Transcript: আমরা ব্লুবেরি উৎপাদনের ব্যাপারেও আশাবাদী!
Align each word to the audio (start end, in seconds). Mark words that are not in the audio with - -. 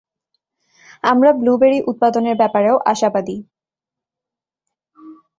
আমরা 1.03 1.31
ব্লুবেরি 1.33 1.79
উৎপাদনের 1.91 2.35
ব্যাপারেও 2.37 2.75
আশাবাদী! 2.85 3.37